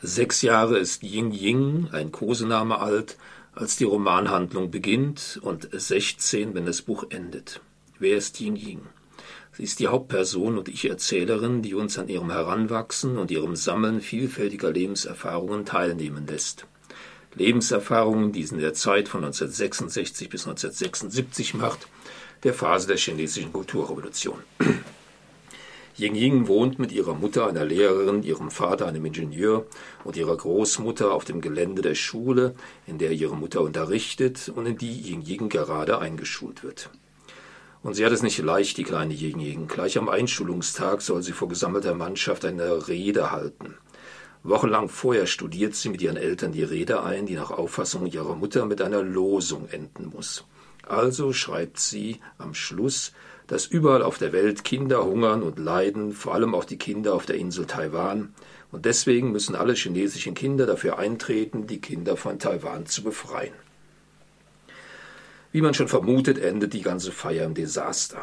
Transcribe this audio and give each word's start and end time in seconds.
Sechs 0.00 0.42
Jahre 0.42 0.78
ist 0.78 1.02
Ying 1.02 1.32
Ying, 1.32 1.88
ein 1.90 2.12
Kosename 2.12 2.78
alt, 2.78 3.16
als 3.52 3.74
die 3.74 3.84
Romanhandlung 3.84 4.70
beginnt 4.70 5.40
und 5.42 5.68
sechzehn, 5.72 6.54
wenn 6.54 6.66
das 6.66 6.82
Buch 6.82 7.06
endet. 7.10 7.60
Wer 7.98 8.16
ist 8.16 8.38
Ying 8.38 8.54
Ying? 8.54 8.82
Sie 9.52 9.64
ist 9.64 9.80
die 9.80 9.88
Hauptperson 9.88 10.56
und 10.56 10.68
Ich-Erzählerin, 10.68 11.62
die 11.62 11.74
uns 11.74 11.98
an 11.98 12.08
ihrem 12.08 12.30
Heranwachsen 12.30 13.18
und 13.18 13.32
ihrem 13.32 13.56
Sammeln 13.56 14.00
vielfältiger 14.00 14.70
Lebenserfahrungen 14.70 15.64
teilnehmen 15.64 16.28
lässt. 16.28 16.66
Lebenserfahrungen, 17.34 18.30
die 18.30 18.44
sie 18.44 18.54
in 18.54 18.60
der 18.60 18.74
Zeit 18.74 19.08
von 19.08 19.24
1966 19.24 20.28
bis 20.28 20.46
1976 20.46 21.54
macht, 21.54 21.88
der 22.44 22.54
Phase 22.54 22.86
der 22.86 22.98
chinesischen 22.98 23.52
Kulturrevolution. 23.52 24.38
Ying 25.98 26.14
Ying 26.14 26.46
wohnt 26.46 26.78
mit 26.78 26.92
ihrer 26.92 27.14
Mutter, 27.14 27.48
einer 27.48 27.64
Lehrerin, 27.64 28.22
ihrem 28.22 28.52
Vater, 28.52 28.86
einem 28.86 29.04
Ingenieur, 29.04 29.66
und 30.04 30.16
ihrer 30.16 30.36
Großmutter 30.36 31.12
auf 31.12 31.24
dem 31.24 31.40
Gelände 31.40 31.82
der 31.82 31.96
Schule, 31.96 32.54
in 32.86 32.98
der 32.98 33.10
ihre 33.10 33.36
Mutter 33.36 33.62
unterrichtet 33.62 34.48
und 34.54 34.66
in 34.66 34.78
die 34.78 34.92
Ying 34.92 35.22
Ying 35.22 35.48
gerade 35.48 35.98
eingeschult 35.98 36.62
wird. 36.62 36.90
Und 37.82 37.94
sie 37.94 38.04
hat 38.04 38.12
es 38.12 38.22
nicht 38.22 38.38
leicht, 38.38 38.76
die 38.76 38.84
kleine 38.84 39.12
Ying 39.12 39.40
Ying. 39.40 39.66
Gleich 39.66 39.98
am 39.98 40.08
Einschulungstag 40.08 41.02
soll 41.02 41.24
sie 41.24 41.32
vor 41.32 41.48
gesammelter 41.48 41.94
Mannschaft 41.94 42.44
eine 42.44 42.86
Rede 42.86 43.32
halten. 43.32 43.74
Wochenlang 44.44 44.88
vorher 44.88 45.26
studiert 45.26 45.74
sie 45.74 45.88
mit 45.88 46.00
ihren 46.00 46.16
Eltern 46.16 46.52
die 46.52 46.62
Rede 46.62 47.02
ein, 47.02 47.26
die 47.26 47.34
nach 47.34 47.50
Auffassung 47.50 48.06
ihrer 48.06 48.36
Mutter 48.36 48.66
mit 48.66 48.80
einer 48.80 49.02
Losung 49.02 49.68
enden 49.68 50.10
muss. 50.14 50.44
Also 50.88 51.32
schreibt 51.32 51.78
sie 51.78 52.20
am 52.38 52.54
Schluss 52.54 53.12
dass 53.48 53.66
überall 53.66 54.02
auf 54.02 54.18
der 54.18 54.32
Welt 54.32 54.62
Kinder 54.62 55.04
hungern 55.04 55.42
und 55.42 55.58
leiden, 55.58 56.12
vor 56.12 56.34
allem 56.34 56.54
auch 56.54 56.64
die 56.64 56.76
Kinder 56.76 57.14
auf 57.14 57.26
der 57.26 57.36
Insel 57.36 57.64
Taiwan. 57.64 58.34
Und 58.70 58.84
deswegen 58.84 59.32
müssen 59.32 59.56
alle 59.56 59.72
chinesischen 59.72 60.34
Kinder 60.34 60.66
dafür 60.66 60.98
eintreten, 60.98 61.66
die 61.66 61.80
Kinder 61.80 62.18
von 62.18 62.38
Taiwan 62.38 62.84
zu 62.84 63.02
befreien. 63.02 63.54
Wie 65.50 65.62
man 65.62 65.72
schon 65.72 65.88
vermutet, 65.88 66.38
endet 66.38 66.74
die 66.74 66.82
ganze 66.82 67.10
Feier 67.10 67.46
im 67.46 67.54
Desaster. 67.54 68.20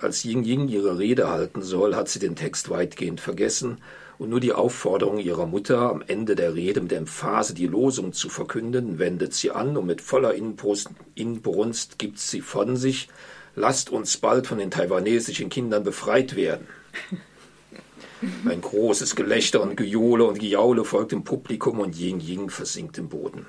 Als 0.00 0.22
Ying 0.22 0.44
Ying 0.44 0.68
ihre 0.68 0.98
Rede 0.98 1.28
halten 1.28 1.62
soll, 1.62 1.96
hat 1.96 2.08
sie 2.08 2.18
den 2.18 2.36
Text 2.36 2.70
weitgehend 2.70 3.20
vergessen 3.20 3.78
und 4.18 4.30
nur 4.30 4.40
die 4.40 4.52
Aufforderung 4.52 5.18
ihrer 5.18 5.46
Mutter, 5.46 5.90
am 5.90 6.02
Ende 6.06 6.36
der 6.36 6.54
Rede 6.54 6.80
mit 6.80 6.92
Emphase 6.92 7.54
die 7.54 7.66
Losung 7.66 8.12
zu 8.12 8.28
verkünden, 8.28 8.98
wendet 8.98 9.32
sie 9.32 9.50
an 9.50 9.76
und 9.76 9.86
mit 9.86 10.02
voller 10.02 10.34
Inbrunst 10.34 11.98
gibt 11.98 12.18
sie 12.18 12.40
von 12.40 12.76
sich, 12.76 13.08
lasst 13.54 13.90
uns 13.90 14.16
bald 14.18 14.46
von 14.46 14.58
den 14.58 14.70
taiwanesischen 14.70 15.48
Kindern 15.48 15.84
befreit 15.84 16.36
werden. 16.36 16.66
Ein 18.44 18.60
großes 18.60 19.14
Gelächter 19.14 19.62
und 19.62 19.76
Gejohle 19.76 20.24
und 20.24 20.40
Gejaule 20.40 20.84
folgt 20.84 21.12
im 21.12 21.22
Publikum 21.22 21.78
und 21.78 21.96
Ying 21.96 22.20
Ying 22.20 22.50
versinkt 22.50 22.98
im 22.98 23.08
Boden. 23.08 23.46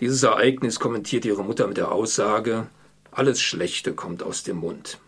Dieses 0.00 0.22
Ereignis 0.22 0.78
kommentiert 0.78 1.24
ihre 1.24 1.42
Mutter 1.42 1.66
mit 1.66 1.76
der 1.76 1.90
Aussage, 1.90 2.68
alles 3.10 3.40
Schlechte 3.40 3.94
kommt 3.94 4.22
aus 4.22 4.44
dem 4.44 4.58
Mund. 4.58 5.00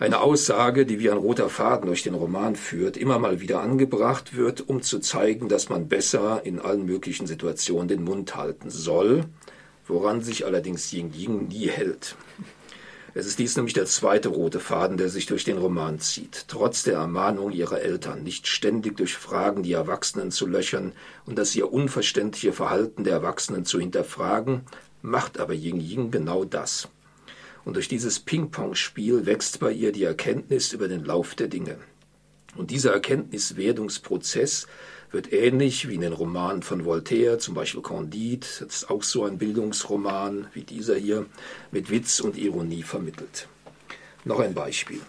Eine 0.00 0.22
Aussage, 0.22 0.86
die 0.86 0.98
wie 0.98 1.10
ein 1.10 1.18
roter 1.18 1.50
Faden 1.50 1.84
durch 1.84 2.02
den 2.02 2.14
Roman 2.14 2.56
führt, 2.56 2.96
immer 2.96 3.18
mal 3.18 3.42
wieder 3.42 3.60
angebracht 3.60 4.34
wird, 4.34 4.66
um 4.66 4.80
zu 4.80 4.98
zeigen, 4.98 5.50
dass 5.50 5.68
man 5.68 5.88
besser 5.88 6.40
in 6.42 6.58
allen 6.58 6.86
möglichen 6.86 7.26
Situationen 7.26 7.86
den 7.86 8.04
Mund 8.04 8.34
halten 8.34 8.70
soll, 8.70 9.26
woran 9.86 10.22
sich 10.22 10.46
allerdings 10.46 10.90
Ying 10.90 11.12
Ying 11.12 11.48
nie 11.48 11.68
hält. 11.68 12.16
Es 13.12 13.26
ist 13.26 13.38
dies 13.38 13.56
nämlich 13.56 13.74
der 13.74 13.84
zweite 13.84 14.30
rote 14.30 14.58
Faden, 14.58 14.96
der 14.96 15.10
sich 15.10 15.26
durch 15.26 15.44
den 15.44 15.58
Roman 15.58 16.00
zieht. 16.00 16.46
Trotz 16.48 16.82
der 16.82 16.94
Ermahnung 16.94 17.50
ihrer 17.50 17.82
Eltern, 17.82 18.22
nicht 18.22 18.46
ständig 18.46 18.96
durch 18.96 19.18
Fragen 19.18 19.62
die 19.62 19.74
Erwachsenen 19.74 20.30
zu 20.30 20.46
löchern 20.46 20.92
und 21.26 21.36
das 21.36 21.54
ihr 21.54 21.70
unverständliche 21.70 22.54
Verhalten 22.54 23.04
der 23.04 23.12
Erwachsenen 23.12 23.66
zu 23.66 23.78
hinterfragen, 23.78 24.62
macht 25.02 25.38
aber 25.38 25.52
Ying 25.52 25.78
Ying 25.78 26.10
genau 26.10 26.46
das. 26.46 26.88
Und 27.64 27.74
durch 27.74 27.88
dieses 27.88 28.20
Ping-Pong-Spiel 28.20 29.26
wächst 29.26 29.60
bei 29.60 29.72
ihr 29.72 29.92
die 29.92 30.04
Erkenntnis 30.04 30.72
über 30.72 30.88
den 30.88 31.04
Lauf 31.04 31.34
der 31.34 31.48
Dinge. 31.48 31.78
Und 32.56 32.70
dieser 32.70 32.92
Erkenntniswerdungsprozess 32.92 34.66
wird 35.10 35.32
ähnlich 35.32 35.88
wie 35.88 35.94
in 35.94 36.00
den 36.00 36.12
Romanen 36.12 36.62
von 36.62 36.84
Voltaire, 36.84 37.38
zum 37.38 37.54
Beispiel 37.54 37.82
Candide, 37.82 38.46
das 38.60 38.60
ist 38.60 38.90
auch 38.90 39.02
so 39.02 39.24
ein 39.24 39.38
Bildungsroman 39.38 40.48
wie 40.52 40.62
dieser 40.62 40.96
hier, 40.96 41.26
mit 41.70 41.90
Witz 41.90 42.20
und 42.20 42.36
Ironie 42.36 42.82
vermittelt. 42.82 43.48
Noch 44.24 44.40
ein 44.40 44.54
Beispiel. 44.54 45.00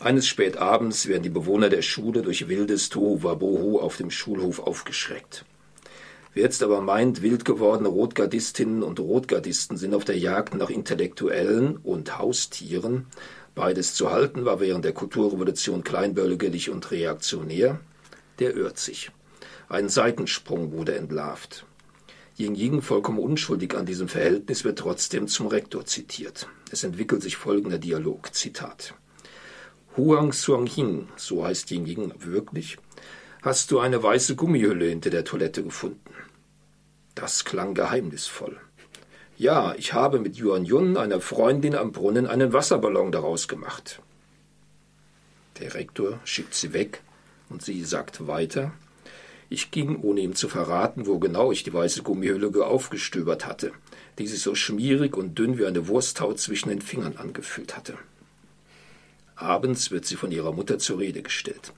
Eines 0.00 0.26
Spätabends 0.26 1.06
werden 1.06 1.22
die 1.22 1.28
Bewohner 1.28 1.68
der 1.68 1.82
Schule 1.82 2.22
durch 2.22 2.48
wildes 2.48 2.88
Tohuwabohu 2.88 3.78
auf 3.78 3.96
dem 3.96 4.10
Schulhof 4.10 4.58
aufgeschreckt. 4.58 5.44
Wer 6.34 6.44
jetzt 6.44 6.62
aber 6.62 6.80
meint, 6.80 7.20
wild 7.20 7.44
gewordene 7.44 7.90
Rotgardistinnen 7.90 8.82
und 8.82 8.98
Rotgardisten 8.98 9.76
sind 9.76 9.94
auf 9.94 10.04
der 10.04 10.16
Jagd 10.16 10.54
nach 10.54 10.70
Intellektuellen 10.70 11.76
und 11.76 12.18
Haustieren, 12.18 13.06
beides 13.54 13.94
zu 13.94 14.10
halten 14.10 14.46
war 14.46 14.58
während 14.58 14.86
der 14.86 14.94
Kulturrevolution 14.94 15.84
kleinbürgerlich 15.84 16.70
und 16.70 16.90
reaktionär, 16.90 17.80
der 18.38 18.56
irrt 18.56 18.78
sich. 18.78 19.10
Ein 19.68 19.90
Seitensprung 19.90 20.72
wurde 20.72 20.94
entlarvt. 20.94 21.66
Ying 22.38 22.54
Ying, 22.54 22.80
vollkommen 22.80 23.18
unschuldig 23.18 23.74
an 23.74 23.84
diesem 23.84 24.08
Verhältnis, 24.08 24.64
wird 24.64 24.78
trotzdem 24.78 25.28
zum 25.28 25.48
Rektor 25.48 25.84
zitiert. 25.84 26.48
Es 26.70 26.82
entwickelt 26.82 27.22
sich 27.22 27.36
folgender 27.36 27.78
Dialog, 27.78 28.34
Zitat. 28.34 28.94
Huang 29.98 30.32
Suanghing, 30.32 31.08
so 31.16 31.44
heißt 31.44 31.70
Ying 31.70 31.84
Ying 31.84 32.14
wirklich, 32.18 32.78
hast 33.42 33.72
du 33.72 33.80
eine 33.80 34.02
weiße 34.02 34.36
Gummihülle 34.36 34.86
hinter 34.86 35.10
der 35.10 35.24
Toilette 35.24 35.64
gefunden. 35.64 36.14
Das 37.16 37.44
klang 37.44 37.74
geheimnisvoll. 37.74 38.56
Ja, 39.36 39.74
ich 39.76 39.92
habe 39.92 40.20
mit 40.20 40.36
Yuan 40.36 40.64
Yun, 40.64 40.96
einer 40.96 41.20
Freundin 41.20 41.74
am 41.74 41.90
Brunnen, 41.90 42.26
einen 42.26 42.52
Wasserballon 42.52 43.10
daraus 43.10 43.48
gemacht. 43.48 44.00
Der 45.58 45.74
Rektor 45.74 46.20
schickt 46.24 46.54
sie 46.54 46.72
weg 46.72 47.02
und 47.48 47.62
sie 47.62 47.82
sagt 47.84 48.28
weiter, 48.28 48.72
ich 49.50 49.70
ging, 49.70 50.00
ohne 50.00 50.20
ihm 50.20 50.34
zu 50.34 50.48
verraten, 50.48 51.06
wo 51.06 51.18
genau 51.18 51.52
ich 51.52 51.64
die 51.64 51.74
weiße 51.74 52.02
Gummihülle 52.02 52.64
aufgestöbert 52.64 53.44
hatte, 53.44 53.72
die 54.18 54.26
sich 54.26 54.40
so 54.40 54.54
schmierig 54.54 55.16
und 55.16 55.38
dünn 55.38 55.58
wie 55.58 55.66
eine 55.66 55.88
Wursthaut 55.88 56.38
zwischen 56.38 56.70
den 56.70 56.80
Fingern 56.80 57.16
angefühlt 57.16 57.76
hatte. 57.76 57.98
Abends 59.42 59.90
wird 59.90 60.06
sie 60.06 60.16
von 60.16 60.32
ihrer 60.32 60.52
Mutter 60.52 60.78
zur 60.78 60.98
Rede 60.98 61.22
gestellt. 61.22 61.72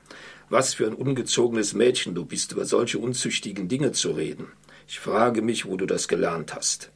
Was 0.49 0.75
für 0.75 0.87
ein 0.87 0.95
ungezogenes 0.95 1.75
Mädchen 1.75 2.15
du 2.15 2.25
bist, 2.25 2.53
über 2.53 2.65
solche 2.65 2.99
unzüchtigen 2.99 3.69
Dinge 3.69 3.93
zu 3.93 4.13
reden. 4.13 4.49
Ich 4.87 5.01
frage 5.01 5.43
mich, 5.43 5.67
wo 5.67 5.77
du 5.77 5.87
das 5.87 6.09
gelernt 6.09 6.55
hast. 6.55 6.91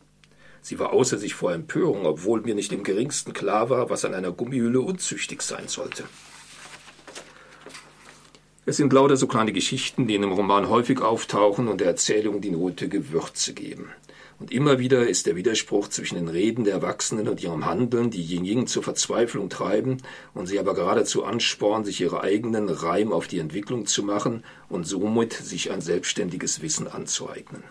Sie 0.60 0.78
war 0.78 0.92
außer 0.92 1.18
sich 1.18 1.34
vor 1.34 1.52
Empörung, 1.52 2.04
obwohl 2.04 2.42
mir 2.42 2.54
nicht 2.54 2.72
im 2.72 2.84
geringsten 2.84 3.32
klar 3.32 3.70
war, 3.70 3.90
was 3.90 4.04
an 4.04 4.14
einer 4.14 4.32
Gummihülle 4.32 4.80
unzüchtig 4.80 5.42
sein 5.42 5.68
sollte. 5.68 6.04
Es 8.66 8.76
sind 8.76 8.92
lauter 8.92 9.16
so 9.16 9.26
kleine 9.26 9.54
Geschichten, 9.54 10.06
die 10.06 10.14
in 10.14 10.20
dem 10.20 10.32
Roman 10.32 10.68
häufig 10.68 11.00
auftauchen 11.00 11.68
und 11.68 11.80
der 11.80 11.86
Erzählung 11.86 12.42
die 12.42 12.50
nötige 12.50 13.12
Würze 13.12 13.54
geben. 13.54 13.88
Und 14.38 14.52
immer 14.52 14.78
wieder 14.78 15.08
ist 15.08 15.26
der 15.26 15.34
Widerspruch 15.34 15.88
zwischen 15.88 16.14
den 16.14 16.28
Reden 16.28 16.64
der 16.64 16.74
Erwachsenen 16.74 17.28
und 17.28 17.42
ihrem 17.42 17.66
Handeln, 17.66 18.10
die 18.10 18.22
Ying 18.22 18.68
zur 18.68 18.84
Verzweiflung 18.84 19.48
treiben 19.48 19.98
und 20.32 20.46
sie 20.46 20.60
aber 20.60 20.74
geradezu 20.74 21.24
anspornen, 21.24 21.84
sich 21.84 22.00
ihre 22.00 22.22
eigenen 22.22 22.68
Reim 22.68 23.12
auf 23.12 23.26
die 23.26 23.40
Entwicklung 23.40 23.86
zu 23.86 24.04
machen 24.04 24.44
und 24.68 24.86
somit 24.86 25.32
sich 25.32 25.72
ein 25.72 25.80
selbstständiges 25.80 26.62
Wissen 26.62 26.86
anzueignen. 26.86 27.64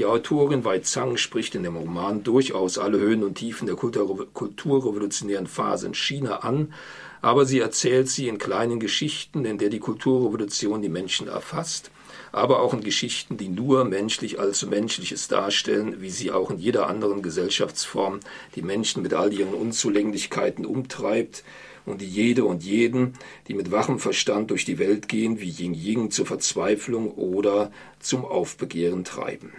Die 0.00 0.06
Autorin 0.06 0.64
Wei 0.64 0.78
Zhang 0.78 1.18
spricht 1.18 1.54
in 1.54 1.62
dem 1.62 1.76
Roman 1.76 2.22
durchaus 2.22 2.78
alle 2.78 2.98
Höhen 2.98 3.22
und 3.22 3.34
Tiefen 3.34 3.66
der 3.66 3.76
kulturrevolutionären 3.76 5.46
Phase 5.46 5.88
in 5.88 5.94
China 5.94 6.36
an, 6.36 6.72
aber 7.20 7.44
sie 7.44 7.58
erzählt 7.58 8.08
sie 8.08 8.26
in 8.26 8.38
kleinen 8.38 8.80
Geschichten, 8.80 9.44
in 9.44 9.58
der 9.58 9.68
die 9.68 9.78
Kulturrevolution 9.78 10.80
die 10.80 10.88
Menschen 10.88 11.28
erfasst, 11.28 11.90
aber 12.32 12.60
auch 12.62 12.72
in 12.72 12.80
Geschichten, 12.80 13.36
die 13.36 13.50
nur 13.50 13.84
menschlich 13.84 14.40
als 14.40 14.64
Menschliches 14.64 15.28
darstellen, 15.28 16.00
wie 16.00 16.08
sie 16.08 16.30
auch 16.30 16.50
in 16.50 16.56
jeder 16.56 16.86
anderen 16.86 17.20
Gesellschaftsform 17.20 18.20
die 18.54 18.62
Menschen 18.62 19.02
mit 19.02 19.12
all 19.12 19.34
ihren 19.34 19.52
Unzulänglichkeiten 19.52 20.64
umtreibt 20.64 21.44
und 21.84 22.00
die 22.00 22.08
jede 22.08 22.46
und 22.46 22.62
jeden, 22.62 23.18
die 23.48 23.54
mit 23.54 23.70
wachem 23.70 23.98
Verstand 23.98 24.50
durch 24.50 24.64
die 24.64 24.78
Welt 24.78 25.08
gehen, 25.08 25.40
wie 25.40 25.50
Ying 25.50 25.74
Ying 25.74 26.10
zur 26.10 26.24
Verzweiflung 26.24 27.10
oder 27.10 27.70
zum 27.98 28.24
Aufbegehren 28.24 29.04
treiben. 29.04 29.52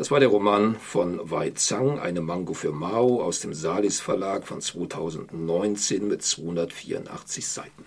Das 0.00 0.10
war 0.10 0.18
der 0.18 0.30
Roman 0.30 0.76
von 0.76 1.30
Wei 1.30 1.50
Zhang, 1.50 1.98
eine 1.98 2.22
Mango 2.22 2.54
für 2.54 2.72
Mao 2.72 3.22
aus 3.22 3.40
dem 3.40 3.52
Salis 3.52 4.00
Verlag 4.00 4.46
von 4.46 4.62
2019 4.62 6.08
mit 6.08 6.22
284 6.22 7.46
Seiten. 7.46 7.84